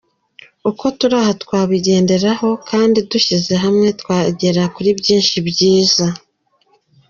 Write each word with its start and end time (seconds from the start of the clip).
Uko 0.69 0.83
turi 0.97 1.15
aha 1.21 1.33
twabigenderaho, 1.43 2.49
kandi 2.69 2.97
dushyize 3.11 3.53
hamwe 3.63 3.87
twagera 4.01 4.61
kuri 4.75 4.89
byinshi 4.99 5.35
byiza. 5.47 6.05